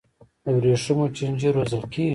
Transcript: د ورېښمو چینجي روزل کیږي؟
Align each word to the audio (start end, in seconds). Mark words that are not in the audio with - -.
د 0.43 0.45
ورېښمو 0.55 1.05
چینجي 1.15 1.49
روزل 1.55 1.83
کیږي؟ 1.93 2.09